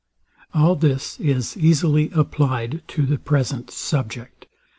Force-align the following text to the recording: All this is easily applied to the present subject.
All 0.55 0.75
this 0.75 1.19
is 1.19 1.55
easily 1.55 2.09
applied 2.15 2.81
to 2.87 3.05
the 3.05 3.19
present 3.19 3.69
subject. 3.69 4.47